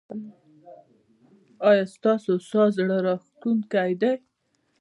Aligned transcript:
ایا 1.69 1.83
ستاسو 1.95 2.33
ساز 2.49 2.71
زړه 2.79 2.97
راښکونکی 3.05 3.91
دی؟ 4.01 4.13